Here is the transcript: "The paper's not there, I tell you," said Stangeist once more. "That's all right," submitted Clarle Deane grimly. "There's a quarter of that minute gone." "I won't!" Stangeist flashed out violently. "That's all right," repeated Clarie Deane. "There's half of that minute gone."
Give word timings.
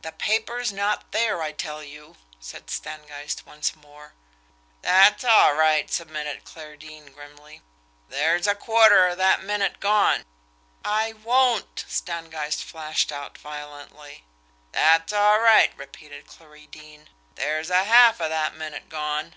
"The 0.00 0.10
paper's 0.12 0.72
not 0.72 1.12
there, 1.12 1.42
I 1.42 1.52
tell 1.52 1.82
you," 1.82 2.16
said 2.40 2.70
Stangeist 2.70 3.44
once 3.44 3.76
more. 3.76 4.14
"That's 4.80 5.22
all 5.22 5.52
right," 5.52 5.90
submitted 5.92 6.44
Clarle 6.44 6.78
Deane 6.78 7.12
grimly. 7.12 7.60
"There's 8.08 8.46
a 8.46 8.54
quarter 8.54 9.06
of 9.06 9.18
that 9.18 9.42
minute 9.44 9.80
gone." 9.80 10.24
"I 10.82 11.12
won't!" 11.12 11.84
Stangeist 11.86 12.64
flashed 12.64 13.12
out 13.12 13.36
violently. 13.36 14.24
"That's 14.72 15.12
all 15.12 15.40
right," 15.40 15.76
repeated 15.76 16.26
Clarie 16.26 16.68
Deane. 16.68 17.10
"There's 17.34 17.68
half 17.68 18.22
of 18.22 18.30
that 18.30 18.54
minute 18.54 18.88
gone." 18.88 19.34